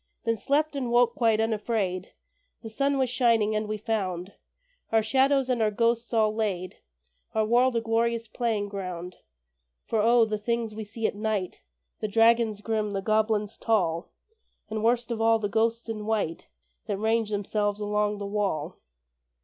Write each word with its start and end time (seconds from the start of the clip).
Then 0.23 0.35
slept, 0.35 0.75
and 0.75 0.89
woke 0.89 1.13
quite 1.13 1.39
unafraid. 1.39 2.13
The 2.63 2.71
sun 2.71 2.97
was 2.97 3.07
shining, 3.07 3.55
and 3.55 3.67
we 3.67 3.77
found 3.77 4.33
Our 4.91 5.03
shadows 5.03 5.47
and 5.47 5.61
our 5.61 5.69
ghosts 5.69 6.11
all 6.11 6.33
laid, 6.33 6.77
Our 7.35 7.45
world 7.45 7.75
a 7.75 7.81
glorious 7.81 8.27
playing 8.27 8.67
ground. 8.69 9.17
For 9.85 10.01
O! 10.01 10.25
the 10.25 10.39
things 10.39 10.73
we 10.73 10.85
see 10.85 11.05
at 11.05 11.13
night 11.13 11.61
The 11.99 12.07
dragons 12.07 12.61
grim, 12.61 12.93
the 12.93 13.01
goblins 13.03 13.59
tall, 13.59 14.09
And, 14.71 14.83
worst 14.83 15.11
of 15.11 15.21
all, 15.21 15.37
the 15.37 15.47
ghosts 15.47 15.87
in 15.87 16.07
white 16.07 16.47
That 16.87 16.97
range 16.97 17.29
themselves 17.29 17.79
along 17.79 18.17
the 18.17 18.25
wall! 18.25 18.79